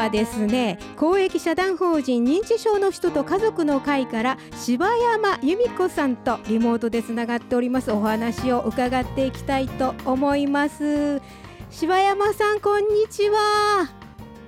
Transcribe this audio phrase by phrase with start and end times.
[0.00, 7.92] はですね公益社団法人認知症の人と家族の会から柴山由美子さんとリモートでつながっております。
[7.92, 11.20] お話を伺っていきたいと思います。
[11.70, 13.90] 柴山さんこんにちは。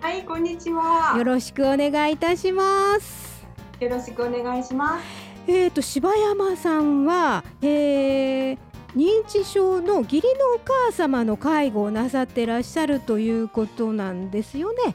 [0.00, 1.16] はいこんにちは。
[1.18, 3.44] よろしくお願いいたします。
[3.80, 5.04] よろしくお願いします。
[5.46, 8.58] えっ、ー、と柴山さんは、えー、
[8.96, 14.94] 認知症の義理のお母様の介護をなさってらっしゃるということなんですよね。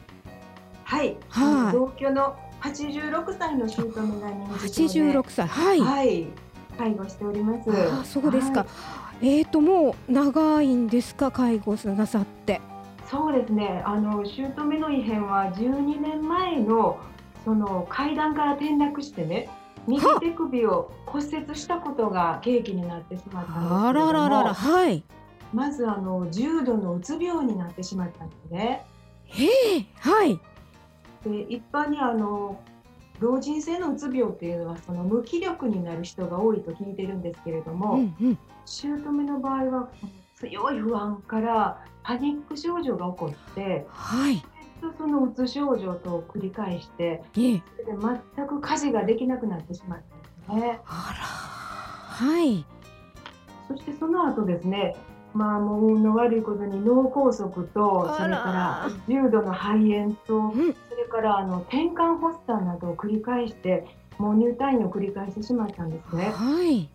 [0.88, 6.26] はい、はい、同居の86歳の姑が認知症で86歳はい、はい、
[6.78, 7.70] 介護しております。
[7.70, 8.60] あそうですか。
[8.60, 8.66] は
[9.20, 11.30] い、えっ、ー、ともう長いんですか？
[11.30, 12.62] 介護なさって。
[13.06, 13.82] そうですね。
[13.84, 16.98] あの姑の異変は12年前の
[17.44, 19.50] その階段から転落してね。
[19.86, 25.02] 右手首を骨折したことが契機になってしまったんですあららららはい
[25.54, 28.86] まずあの重度のうつ病になってしまったんですね。
[29.24, 29.44] へ
[29.78, 30.38] えはい
[31.24, 32.60] で一般にあの
[33.20, 39.88] 老人性のうつ病っていうのはその無気力になる人が多いと聞いてるんですけれども、うんうん、姑の場合は
[40.36, 44.40] 強い不安からパニック症状が起こって、はい、
[44.80, 47.60] とそのうつ症状と繰り返して、それで
[48.36, 49.98] 全く家事ができなくなってしまっ
[50.46, 50.80] たんですね。
[50.86, 52.64] あらはい。
[53.66, 54.96] そしてその後ですね、
[55.34, 60.52] まあもう運の悪いことに脳梗塞とそれから重度の肺炎と、
[60.90, 63.86] それからあの転換発作などを繰り返して
[64.18, 66.30] もう入退院を繰り返してしまったんですね。
[66.30, 66.88] はい。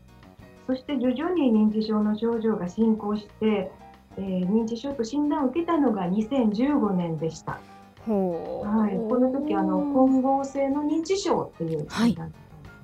[0.67, 3.71] そして徐々に認知症の症状が進行して、
[4.17, 7.59] えー、認知症と診断を受けたのが2015年でした。
[8.05, 12.35] はい、この時あの混合性の認知症っていう診断だったんで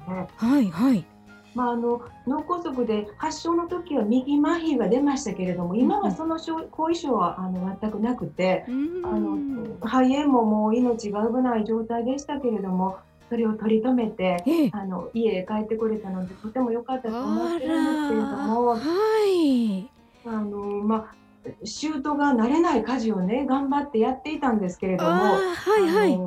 [0.05, 0.27] すね。
[0.37, 1.05] はい、はい、
[1.55, 9.37] まあ、あの脳梗塞で発症の時は右麻痺が出ましたけれども今はその後遺症はあの全くなくて、あの
[9.81, 12.97] 肺炎ももう命が危ない状態でしたけれども
[13.29, 18.67] それを取り留めて、あの家へ帰ってこれたのでとても良かったと思ってるんですけれども。
[18.75, 18.79] は
[19.27, 19.89] い。
[20.25, 21.19] あのまあ
[21.63, 25.39] 舅が慣れない家事をね頑張ってやっていたんですけれども、は
[25.79, 26.19] いはい、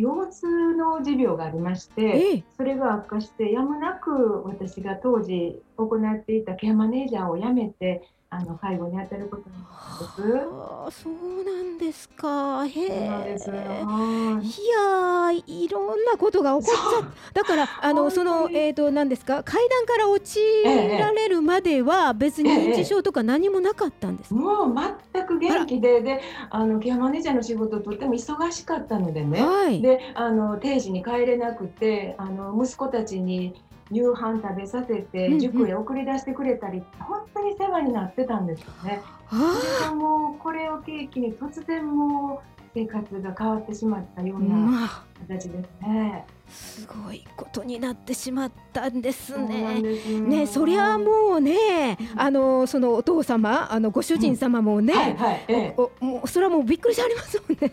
[0.00, 10.46] 腰痛の持病がありまして、それが悪化してやむなく私が当時行っていたケアマネージャーを辞めてあの介護に当たることになったんです。
[10.46, 12.64] あそうなんですか。
[12.64, 13.36] へえ。
[13.36, 19.42] いやいろんなことが起こっちゃだからあのそのえっ、ー、と何ですか？
[19.42, 24.32] 階段から落ちられるまでは別に認知症とか何もなかったんです。
[24.32, 24.74] もう
[25.12, 26.20] 全く元気でで
[26.50, 29.42] あのケアマネージャーの仕事とっても忙しかったのでね。
[29.42, 39.02] はい、であの定時に帰れなくてあの息子たちに夕飯食べさせて塾へ送り出してくれたり、うんうん、本当に世話になってたんですよね。
[39.28, 46.24] それがもうこれを契機に突然もう生活が変わってしまったような形ですね。
[46.48, 49.80] すごいことになってしまったんですね。
[49.80, 57.72] ね、そりゃもうね、あのそのお父様、あのご主人様もね、うんはいはいええ、おもうそれはもうびっくりしてありますもんね。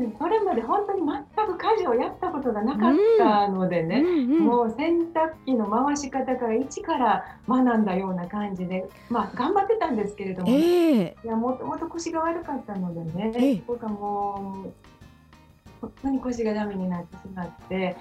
[0.00, 0.18] そうなんです。
[0.18, 14.72] これまで本当に全く家事をやったことがなかったのでね、もう洗濯機の回し方から一から学んだような感じで、まあ頑張ってたんですけれども、ね、えー、いやもともと腰が悪かったのでね、えー、僕はもう
[15.80, 17.96] 本当に腰がダメになってしまって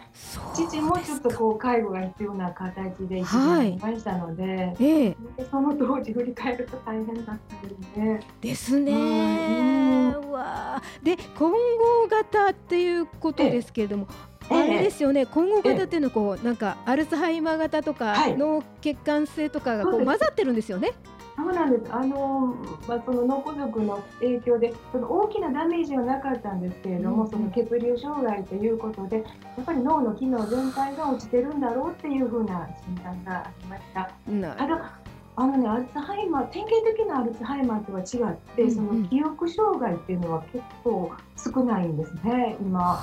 [0.54, 4.56] 父もちょっとこう介護が必要な形で一時なりましたのではい。
[4.58, 8.20] えー、その当時振り返ると大変だったですね。
[8.42, 8.92] ですね。
[8.94, 14.08] うん、わで混合型っていうことですけれども。
[14.52, 20.94] えー、あれですよね、混合型っていうのはこうなんかアルツハイマー型とか脳血管性とかがこう混ざってるんですよね。
[21.40, 21.94] そうなんです。
[21.94, 22.54] あの
[22.86, 29.24] まあその脳梗塞の影響でその大きなダメージはなかったんですけれども、うん、その血流障害ということでや
[29.62, 34.12] っぱり脳の機能全体が落ちてるんだろうっていうふうな診断がありました。
[34.56, 35.00] ただ
[35.38, 43.00] あのねアルツハイマー典型的なアルツハイマーとは違って、その記憶障害っていうのは結構少ないんですね今。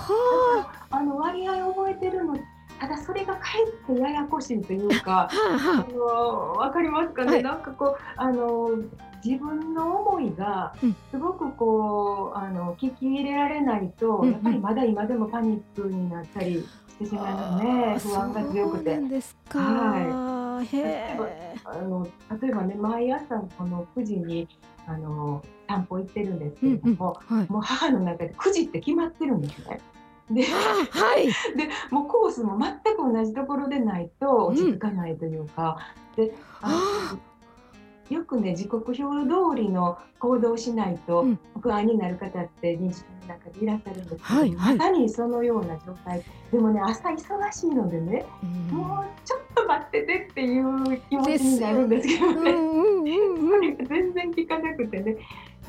[0.90, 2.36] あの割合覚えてるの
[2.78, 8.70] ただそれがかえってややこしいというか、 あのわかりますかね、はい、なんかこうあの
[9.24, 10.74] 自分の思いが
[11.10, 18.90] すごくこうあの聞き入れられないと、うん、やっぱりまだ今でもパニックになったりしてしまいますね、不安が強くて。
[18.90, 19.00] はい、
[21.64, 22.06] あの
[22.40, 24.48] 例えばね毎朝この9時に
[24.86, 27.40] あの散歩行ってるんですけれども、うんうん。
[27.40, 29.80] はい、もう母の中で9時って決まってるんですね。
[30.30, 31.26] で,はい、
[31.56, 35.78] でもうコースも全く同じところでないと落ち着かないというか、
[36.16, 37.16] うん、であ
[38.10, 41.26] よくね時刻表通りの行動をしないと
[41.60, 46.22] 不安になる方って認知の中でいらっしゃるんですけど、はいはい、まさにそのような状態。
[46.52, 55.16] でもね朝忙しいのでね、うん、もうちょっと待っててっていう気持ちになるんですけどね、全然聞かなくてね。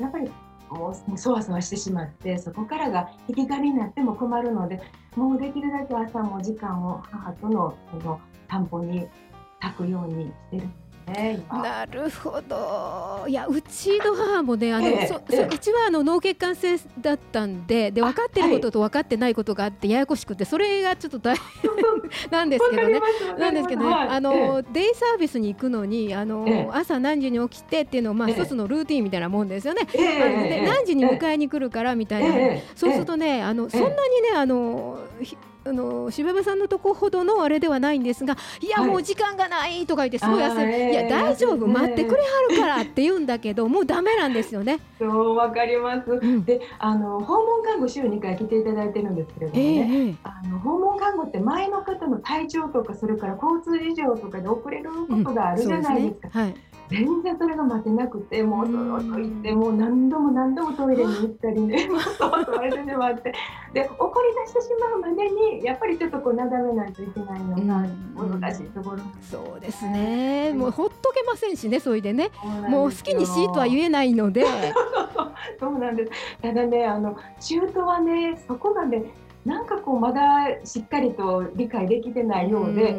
[0.00, 0.30] やっぱり
[0.70, 4.80] もうそわそわしてしまってそこからが引き金になっても困るので
[5.16, 8.20] もうできるだけ朝も時間を母とのその
[8.50, 9.06] 散歩に
[9.60, 10.68] 咲くようにしてる。
[11.08, 13.24] ね、なるほど。
[13.26, 23.00] いやうちの母もねあの、えそそうちはあの脳血管性だったんでで分かってることと分かってないことがあってややこしくてそれがちょっと大変なんですけどね。
[23.38, 29.84] なんですけどね、はい、あの、デイサービスに行くのにあの、朝何時に起きてっていうのをまあ一つのルーティンみたいなもんですよね。
[29.92, 33.96] で何時に迎えに来るからみたいな、そうするとねあのそんなにね
[34.36, 34.98] あの
[35.68, 44.78] あの柴山さんのとこほどのあれではないんですがいや、もう時間がないとか言ってすごい焦る、いや大丈夫、待ってくれはるからって言うんだけどもうだめなんですよね。
[44.98, 56.40] そうわかります、うん、であの訪問看護週2回来ていただいてるんですけれどもね、えー、あの訪問看護って前の方の体調とかそれから交通事情とかで遅れることがあるじゃないですか。
[56.40, 56.54] うん
[56.88, 63.34] 全然それが待てなくてもうそろそろ行ってもう何度も何度もトイレに行ったりねそれで待って。
[63.72, 67.86] で怒り出してしまうまでにやっぱりちょっとこうなだめないといけないのが
[68.40, 72.30] 難しいところ、そうですね、もうほっとけませんしねそれでね。
[72.68, 74.44] もう好きにしとは言えないので。
[75.60, 76.12] そうなんです。
[76.40, 79.04] ただねあの中途はねそこがね
[79.44, 82.92] なんかこうまだしっかりと理解できてないようで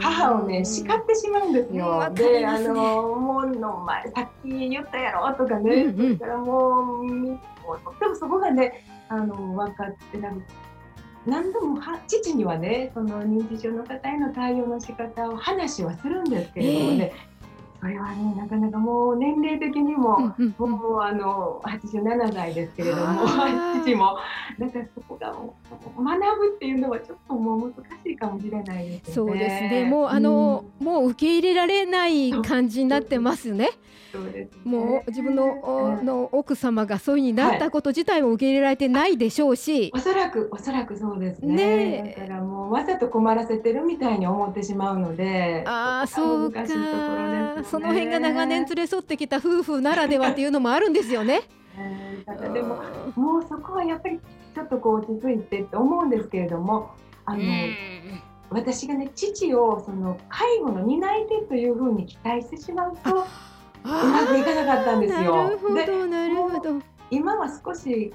[0.00, 2.10] 母をね叱ってしまうんですよ。
[2.14, 2.74] であの
[3.16, 7.38] もうの前さっき言ったやろとかね、うんうん、からもうもう
[7.84, 10.42] とってもそこがねあの分かってなく
[11.26, 17.37] 何度もは父にはねその認知症の方への対応の仕方を話はするんですけれどもね、えー
[17.80, 23.26] それはねなかなかもう年齢的にも、うんうん、もうあの87歳ですけれども
[23.84, 24.18] 父も
[24.58, 25.54] だからそこがも
[25.96, 29.14] う学ぶっていうのはちょっともう難しいかもしれないですね。
[29.14, 29.84] そうですね。
[29.84, 33.70] もうあの、うん、もう受け入れられない感じになってますね。
[34.10, 41.54] そうです、ね、もう自分の,、の奥様がそういうになったこと自体も受け入れられてないでしょうし、はい、おそらくおそらくそうですね。
[41.54, 46.66] ねだからもうわざと困らせてるみたいに思ってしまうのでああそうか
[47.70, 51.42] その辺が長年連れ添ってきた夫婦ならではっていうのもあるんですよね。
[51.76, 52.76] えー、でも
[53.14, 54.18] もうそこはやっぱり
[54.54, 56.90] ちょっとこう落ち着いてって思うんですけれども
[57.24, 57.42] あの、
[58.50, 63.26] 私がね父をその介護の担い手というふうに期待してしまうと。
[63.84, 65.44] うまくいかなかったんですよ。
[65.44, 68.12] なるほどなるほど今は少し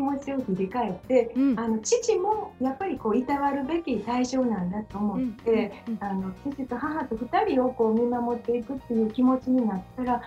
[0.00, 10.22] 気持ちを振り返って、うん、あの父もやっぱりこういたわるべき対象なんだと思って、あの父と母と2人をこう見守っていくっていう気持ちになったら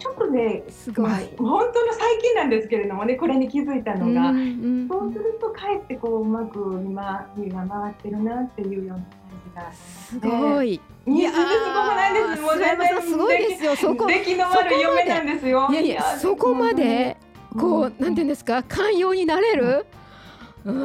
[0.00, 4.40] ちょっとねすごい、まあ、本当の最近なんですけれどもねこれに気づいたのが、うんう
[4.86, 10.80] ん、そうするとかえってこううまく見回ってるなっていうようなすごい。
[11.06, 11.48] いやすごく
[11.94, 12.42] ないです。
[12.42, 13.76] もう全然すごいですよ。
[13.76, 15.68] そこ出来の悪い嫁なんですよ。
[15.70, 17.16] いやいやそこまで？
[17.54, 19.86] こうなんていうんですか寛容になれる？
[20.64, 20.76] うん、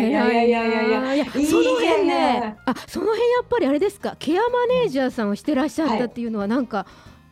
[0.00, 1.24] いやいやいやいやいや。
[1.26, 4.16] その辺ねあその辺やっぱりあれですか？
[4.18, 6.86] ケアマネージャーさんをしてらっしゃったっていうのはなんか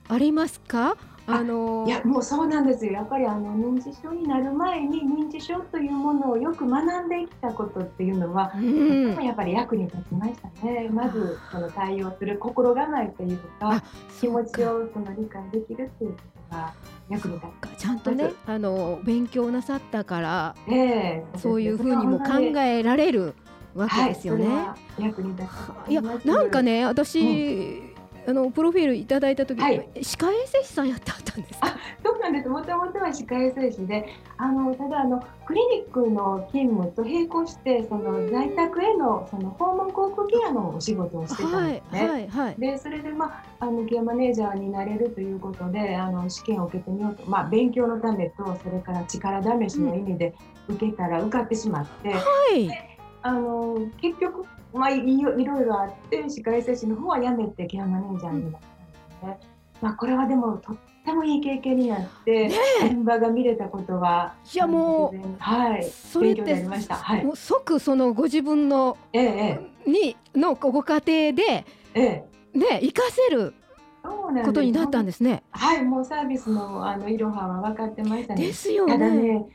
[0.09, 2.93] ありますか、あのー、いやもうそうなんですよ。
[2.93, 10.91] やっぱりあの認知症になる前に認知症というものをよく学んできたことっていうのは、うん、やっぱり役に立ちましたね。
[10.93, 13.83] まずその対応する心構えというか
[14.21, 16.11] 気持ちをその理解できるっていう。
[16.13, 16.25] こと
[16.55, 16.73] が
[17.09, 17.47] 役に立
[17.77, 23.35] つちゃんとねあの勉強なさったから、えー、そういうふうにも考えられる
[23.75, 24.47] わけですよね。
[24.47, 25.49] はい、役に立
[25.87, 27.84] ついやなんかね私、うん
[28.27, 31.77] あのプロフィールいただいた時、はい、歯科衛生士さんやってあったんですか？
[32.03, 32.49] そうなんです。
[32.49, 42.01] もともとは歯科衛生士であのただあのクリニックの勤務と並行してその在宅へのその訪問航空ケアのお仕事をしてたんですね。
[42.01, 50.35] はいはいはい、でそれで、まあ、あのケアマネージャーになれるということであの試験を受けてみようと、まあ、勉強のためとそれから力試しの意味で
[50.69, 52.09] 受けたら受かってしまって。
[52.09, 52.23] うんは
[52.55, 52.94] い
[53.25, 59.41] あの結局、まあ、いいろいろあって歯科衛生士の方は辞めてケアマネージャーになったんですね。
[59.81, 60.77] まあ、これはでもとっ
[61.07, 71.03] てもいい経験になって、ね、現場が見れたことはいやもうはいそれってはい、もう即そのご自分の、ええ、にのご家庭
[71.33, 71.65] で、
[71.95, 73.55] ええ、ね生かせる
[74.03, 75.45] ことになったんですね。
[75.51, 78.47] はい、もうサービスのあのいろはは分かってましたね。
[78.47, 78.93] ですよね。
[78.93, 79.47] ただね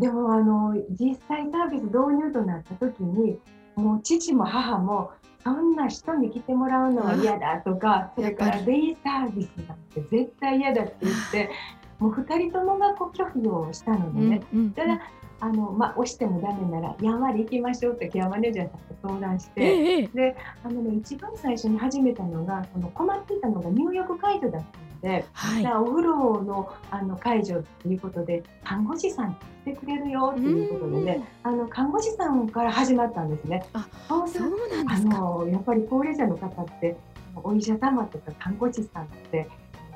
[0.00, 3.38] でもあの実際サービス導入となった時に
[3.76, 5.12] もう父も母も
[5.44, 11.50] そんな人に来てもらうのは嫌だとかそれからデイサービスなんて絶対嫌だって言って
[11.98, 15.00] もう2人ともがこう拒否をしたのでね、うんうん、ただ
[15.40, 33.64] あの、まあ、押してもダメならやんわり行きましょうってケアマネージャーさんと相談して、ええ、であの、ね、一番最初に始めたのがその困っていたのが入浴介助だったので、はい、お風呂のあの介助ということで看護師さん来てくれるよっていうことでねあの看護師さんから始まったんですね。
[33.72, 34.20] あそう
[34.68, 36.96] なんですかあのやっぱり高齢者の方って
[37.42, 39.48] お医者様とか看護師さんって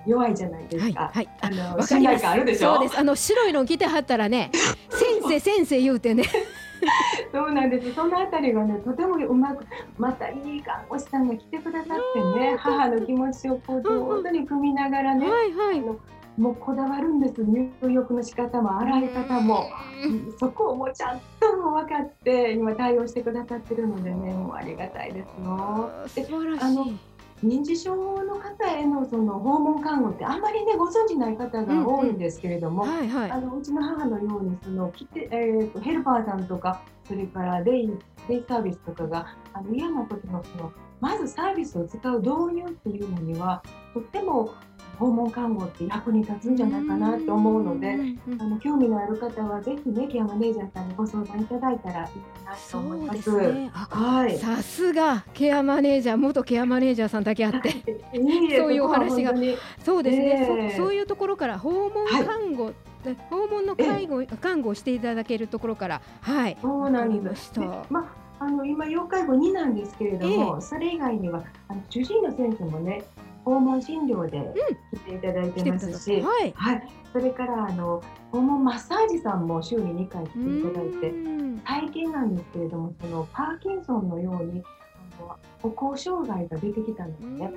[0.06, 1.10] 弱いじゃないですか。
[1.12, 2.74] はい、はい、あの信頼感あるでしょ？
[2.74, 2.98] そうです。
[2.98, 4.50] あの白いの着てはったらね、
[4.90, 6.24] 先生先生言うてね。
[7.32, 7.92] そうなんです。
[7.92, 9.64] そのあたりがね、とてもうまく、
[9.98, 15.80] またいい看護師さんが来てくださってね、母の気持ちをこう上手に組みながらね、はいはい、
[16.36, 17.42] もうこだわるんです。
[17.44, 19.66] 入浴の仕方も洗い方も、
[20.38, 25.90] そこをもうちゃんとも分かって今対応してくださってるのでね、もうありがたいですよ。
[26.06, 27.13] 素晴らしい。
[27.44, 37.90] 認知症の方へのその訪問看護ってあんまりねご存じない方が多いんですけれども、あのうちの母のようにその来て、えーと、ヘルパーさんとかそれからデイ
[38.28, 40.72] デイサービスとかがあの嫌な時のその
[41.04, 44.54] まずサービスを使う導入っていうのにはとっても
[44.98, 47.94] 訪問看護って役に立つんじゃないかなと思うので、
[48.40, 53.52] あの興味のある方はぜひねケアマネージャーさんにご相談いただいたらいいなと思います。
[53.52, 54.38] ね、はい。
[54.38, 57.70] さすがケアマネージャー元ケアマネージャーさんだけあって、
[58.56, 59.34] そういうお話が。
[59.84, 60.84] そうですね、そ。
[60.84, 62.74] そういうところから訪問看護、はい。
[63.28, 67.52] 訪問の介護看護をしていただけるところからはいそうなんです。
[67.90, 73.02] まああの今要介護2なんですけれども、えそれ以外にはあの主治医の先生もね
[73.42, 74.52] 訪問診療で
[74.92, 81.12] 来ていただいてますし、うん、はい、はい、それからあの訪問マッサージさんも週に2回来ていただいて
[81.64, 84.62] 体験なんですけれどもそのパーキンソンのように
[85.18, 87.50] あの歩行障害が出てきたんですね。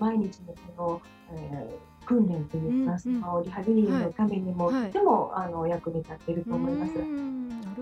[0.00, 6.92] 毎日のその、えー、訓練というか、そのリハビリのためにも、とてもあの役に立っていると思います。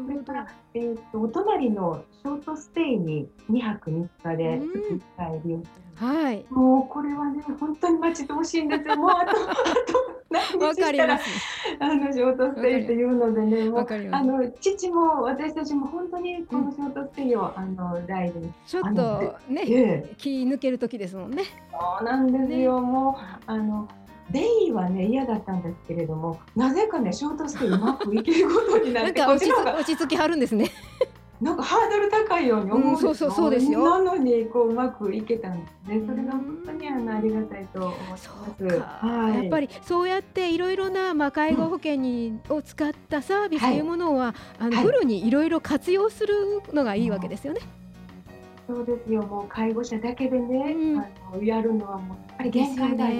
[0.05, 8.97] それから、えーと、お隣のショートステイに2泊3日で月1回利用してはい、もうこれはね本当に待ち遠しいんですよ。
[9.01, 11.19] もうあとあと何日したら
[11.81, 21.45] あのショートステイっていうのでね、もうあの父も私たちも本当にこのショートステイを、うん、あの大事にちょっとね、えー、気抜ける時ですもんね。
[21.73, 22.79] そうなんですよ。
[22.79, 23.15] ね、もう
[23.47, 23.89] あの。
[24.31, 29.39] デイはね嫌だったんですけれどもなぜかねショートステイうまくいけることになって 落
[29.85, 30.71] ち着きはるんですね。
[31.41, 33.85] なんかハードル高いように思うんですよ、うん、そうそうですよ。
[33.85, 36.03] なのにこううまくいけたんですね。
[36.07, 47.61] それが本当にあのありがたいと思います、はい、やっぱりそうやっていろいろな、まあ、介護保険に、を使ったサービスというものは、はい、あのフルにいろいろ活用するのがいいわけですよね。
[48.67, 49.23] そうですよ。
[49.23, 53.17] もう介護者だけでね、うん、あのやるのはもうやっぱり限界があり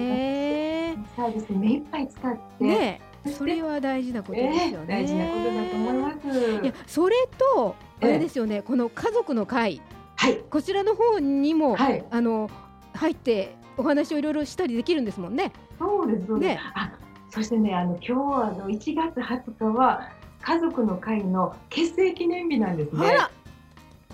[0.97, 3.01] ますサービス目いっぱい使って、ね、
[3.37, 6.63] それは大事なことですよね、えー、大事なことだと思います。
[6.63, 7.15] いやそれ
[7.55, 9.81] とあれですよね、この家族の会、
[10.17, 12.49] はい、こちらの方にも、はい、あの
[12.93, 15.51] 入ってお話をいろいろしたりできるんですもんね。
[15.79, 16.59] そうですね。
[16.75, 16.91] あ、
[17.29, 20.09] そしてね、あの今日はあの1月20日は
[20.41, 23.17] 家族の会の結成記念日なんですね。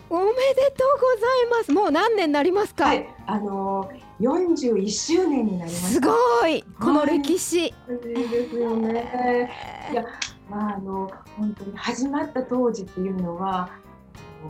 [0.10, 0.36] おめで
[0.78, 1.72] とうございます。
[1.72, 2.86] もう何年になりますか？
[2.86, 5.94] はい、あの41周年になります。
[5.94, 7.74] すごい、この歴史。
[7.88, 9.50] はい、ですよね。
[9.92, 10.06] いや、
[10.50, 13.70] まあ、あの本当に始まった当時っていうのは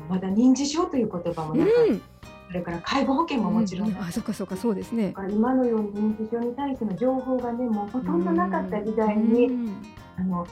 [0.09, 2.01] まだ認知症という言葉もなかった、うん、
[2.47, 9.75] それから介護保険ももちろん、うん、あそっかそっかそうですね今のように認知症に対しての情報がねもうほとんどなかった時代に、うん、
[10.17, 10.47] あの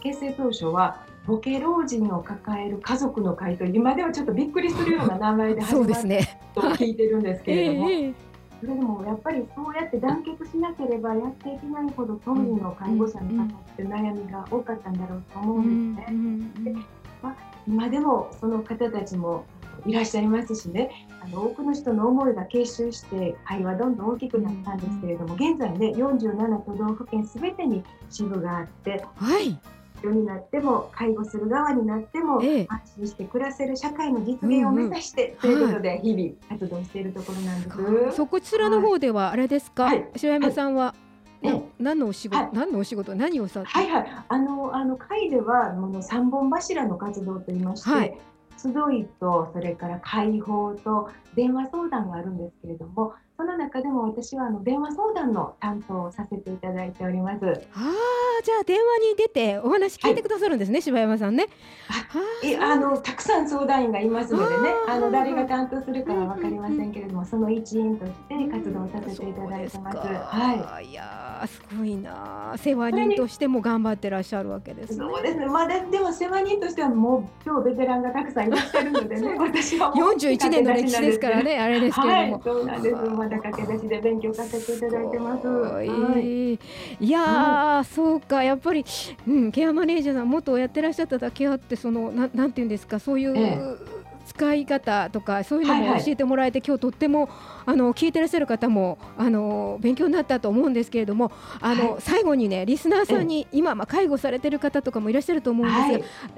[0.00, 7.90] 結成当初はボケ老人を抱える家族の会と今ではちょっとびっくりするような名前で始まったと聞いてるんですけれども。
[7.90, 8.14] えー
[8.60, 16.72] それでもやっぱりそうやって団結しなければやっていけないほど当時の介護者の方って悩みが多かったんだろうと思うんですね。
[16.72, 16.76] で
[17.22, 19.44] まあ、今でもその方たちも
[19.86, 21.08] いらっしゃいますしね。
[21.22, 29.58] あの多くの人の思いが結集して会話どんどん大きくなったんですけれども現在ね47都道府県すべてに支部があって、はい、
[30.04, 37.80] 人になっても介護する側になっても、ええ、安心して暮らせる社会の実現を目指して、ということで日々活動しているところなんです。
[37.80, 40.94] はい、そこちらの方ではあれですか、はい、白山さんは、
[41.42, 43.14] はい、何のお仕事、はい、何のお仕事？
[43.14, 44.06] 何をさはいはい。
[44.28, 48.18] あのあの会ではもの三本柱の活動といいまして、はい、
[48.56, 57.44] 集いとそれから解放と電話相談があるんですけれどもその中でも私はあの電話相談の担当をさせていただいております。
[57.44, 61.48] ああ、じゃあ電話に出てお話聞いてくださるんですね、はい、柴山さんね。
[61.88, 69.98] ああのたくさん相談員がいますのでね、あの誰が担当するかはわかりませんけれども、その一員として活動させていただいてます。
[69.98, 70.86] はい。
[70.86, 72.54] いやすごいな。
[72.56, 75.46] 世話人としても頑張ってらっしゃるわけです、ね、そうですね。
[75.46, 82.32] まあででも世話人としてはもう超ベテランがたくさんいらっしゃるのでね、 私は四十一年の歴史ですからね、あれですけれども。
[82.34, 82.94] はい、そうなんです。
[83.24, 85.46] まだ駆け出しで勉強させていただいてます。
[85.48, 86.58] はい、い
[87.00, 88.84] や、はい、そうかやっぱり、
[89.26, 94.04] うん、ケアマネージャーさん元やってらっしゃっただけあってそのななんていうんですかそういう、ええ。
[94.26, 97.28] 使い方とかそういうのも教えてもらえて、はいはい、今日とっても
[97.66, 105.74] あの聞いてらっしゃる方もあの勉強になったと思うんですけれどもあの、はい、最後にねリスナーさんに今、まあ、介護されてる方とかもいらっしゃると思うんで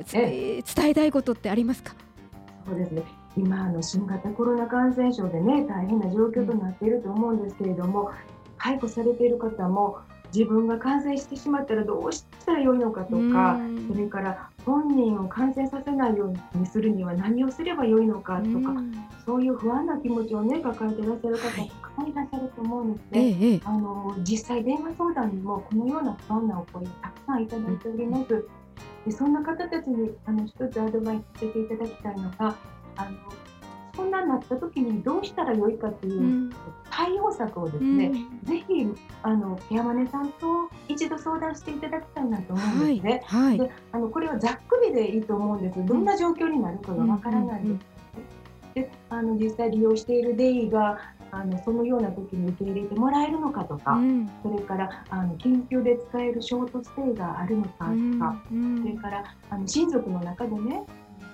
[0.04, 1.94] すが、はい、伝えたいことってありますか？
[2.66, 3.02] そうですね
[3.36, 8.10] 今あの新型コロナ感染症でね大変な状況となっていると思うんですけれども、
[8.56, 9.98] 介護されている方も
[10.34, 13.58] 自分が感染してしまったらどうしたらよいのかとか、
[13.90, 18.74] それから本人を感染させないようにするには何をすればよいのかとか、
[19.24, 23.36] そういう不安な気持ちをね抱えていらっしゃる方たくさんいらっしゃると思うんですね。
[23.40, 28.48] ええ、あの実際電話相談にもこのような不安なお声たくさんいただいております。
[29.04, 32.56] でそんな方たちにあの一つアドバイスさせていただきたいのが
[32.96, 33.16] あの
[33.94, 36.52] そんなになった時にどうしたらよいかという
[36.90, 38.86] 対応策をですね、うん、ぜひ
[39.22, 43.22] あのケアマネさんと一度相談していただきたいなと思うんですね。
[43.24, 43.58] はい。
[43.58, 45.84] はい、であのこれはざっくりでいいと思うんです。
[45.84, 47.78] どんな状況になるかがわからないで。
[47.78, 47.96] す。
[48.74, 50.98] であの実際利用しているデイが
[51.30, 57.92] あのそのような時に受け入れてもらえるのかとか、うん、それからあの緊急で使えるショートステイがあるのかとか、
[58.52, 60.84] うん、それからあの親族の中でね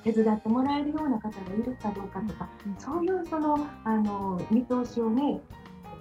[0.05, 5.41] 手伝ってもらえるような方がいるかどうかとか、そういうそのあの見通しをね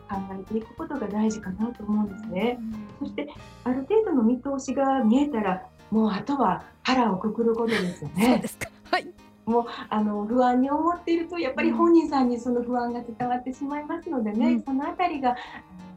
[0.10, 2.60] 考えていくことが大事かなと思うんですね。
[3.00, 3.27] そして
[3.63, 8.43] ある程度の見通しが見えたらもうあとは腹をくくることですよね。
[8.89, 9.08] はい。
[9.46, 15.38] もうあの不安に思っているとやっぱり本人さんにその不安が伝わってしまいますのでね、うん、そのあたりがやっ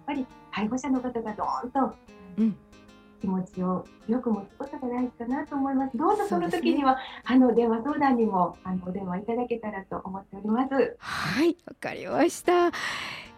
[0.06, 1.94] ぱり介護者の方がどーんと、
[2.38, 2.56] うん
[3.21, 5.97] 気持ちをよく持つことが大事かなと思います。
[5.97, 10.96] どうぞその時には、ね、あの電話相談にもあのお電話いただけたらと思っております。
[10.98, 12.68] はい、わかりました。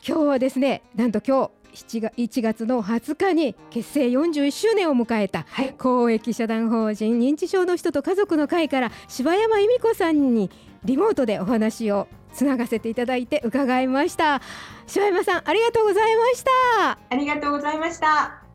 [0.07, 10.51] 今日はですね、なんと今日1月の20日に結成41周年を迎えた、はい、公益社団法人認知症の人と家族の会から柴山由美子さんに
[10.85, 14.41] リモートでお話をつながせていただいて伺いました
[14.87, 18.46] 柴山さんありがとうございましたありがとうございました